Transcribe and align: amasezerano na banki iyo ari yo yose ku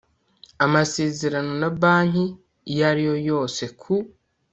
amasezerano 0.65 1.51
na 1.61 1.69
banki 1.81 2.25
iyo 2.71 2.81
ari 2.89 3.03
yo 3.09 3.15
yose 3.29 3.63
ku 3.79 3.93